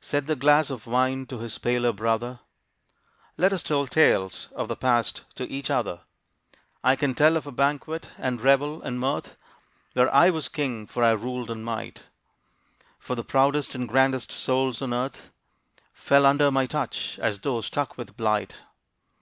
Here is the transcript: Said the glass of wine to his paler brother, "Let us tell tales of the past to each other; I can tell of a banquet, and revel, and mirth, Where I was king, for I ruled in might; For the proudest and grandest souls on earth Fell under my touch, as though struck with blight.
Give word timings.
Said 0.00 0.26
the 0.26 0.34
glass 0.36 0.70
of 0.70 0.86
wine 0.86 1.26
to 1.26 1.40
his 1.40 1.58
paler 1.58 1.92
brother, 1.92 2.40
"Let 3.36 3.52
us 3.52 3.62
tell 3.62 3.86
tales 3.86 4.48
of 4.56 4.68
the 4.68 4.74
past 4.74 5.24
to 5.34 5.44
each 5.52 5.68
other; 5.68 6.00
I 6.82 6.96
can 6.96 7.14
tell 7.14 7.36
of 7.36 7.46
a 7.46 7.52
banquet, 7.52 8.08
and 8.16 8.40
revel, 8.40 8.80
and 8.80 8.98
mirth, 8.98 9.36
Where 9.92 10.10
I 10.14 10.30
was 10.30 10.48
king, 10.48 10.86
for 10.86 11.04
I 11.04 11.10
ruled 11.10 11.50
in 11.50 11.62
might; 11.62 12.04
For 12.98 13.14
the 13.14 13.22
proudest 13.22 13.74
and 13.74 13.86
grandest 13.86 14.32
souls 14.32 14.80
on 14.80 14.94
earth 14.94 15.30
Fell 15.92 16.24
under 16.24 16.50
my 16.50 16.64
touch, 16.64 17.18
as 17.18 17.40
though 17.40 17.60
struck 17.60 17.98
with 17.98 18.16
blight. 18.16 18.56